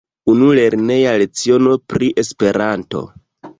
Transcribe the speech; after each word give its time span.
Unu 0.31 0.45
lerneja 0.59 1.11
leciono 1.23 1.77
pri 1.93 2.11
Esperanto! 2.25 3.07